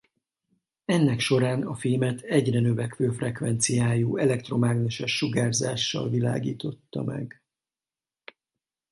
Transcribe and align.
Ennek 0.85 1.19
során 1.19 1.63
a 1.67 1.73
fémet 1.75 2.21
egyre 2.21 2.59
növekvő 2.59 3.11
frekvenciájú 3.11 4.17
elektromágneses 4.17 5.15
sugárzással 5.17 6.09
világította 6.09 7.03
meg. 7.03 7.41